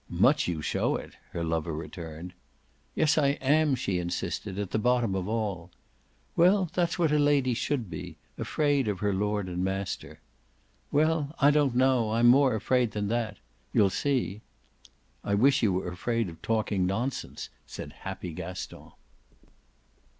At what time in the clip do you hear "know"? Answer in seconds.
11.75-12.13